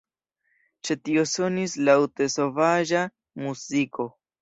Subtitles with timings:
[0.87, 3.07] Ĉe tio sonis laŭte sovaĝa
[3.47, 4.13] muziko.